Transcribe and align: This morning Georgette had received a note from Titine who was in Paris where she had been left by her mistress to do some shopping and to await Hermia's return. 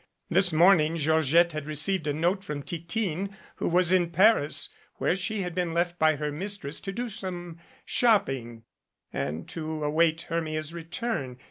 This 0.31 0.51
morning 0.51 0.97
Georgette 0.97 1.51
had 1.51 1.67
received 1.67 2.07
a 2.07 2.11
note 2.13 2.43
from 2.43 2.63
Titine 2.63 3.35
who 3.57 3.67
was 3.69 3.91
in 3.91 4.09
Paris 4.09 4.69
where 4.95 5.15
she 5.15 5.41
had 5.41 5.53
been 5.53 5.75
left 5.75 5.99
by 5.99 6.15
her 6.15 6.31
mistress 6.31 6.79
to 6.79 6.91
do 6.91 7.07
some 7.07 7.59
shopping 7.85 8.63
and 9.13 9.47
to 9.49 9.83
await 9.83 10.21
Hermia's 10.23 10.73
return. 10.73 11.37